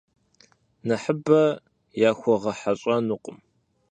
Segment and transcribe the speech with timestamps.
[0.87, 1.41] Нэхъыбэ
[2.09, 3.37] яхуэгъэхьэщӏэнукъым.